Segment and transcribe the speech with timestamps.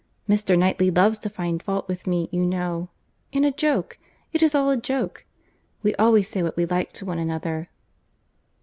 [0.27, 0.57] Mr.
[0.57, 5.25] Knightley loves to find fault with me, you know—in a joke—it is all a joke.
[5.83, 7.69] We always say what we like to one another."